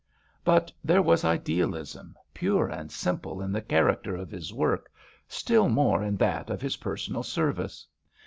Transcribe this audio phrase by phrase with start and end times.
[0.43, 4.91] But there was idealism pure and simple in the character of his work,
[5.27, 7.85] still more in that of his personal service.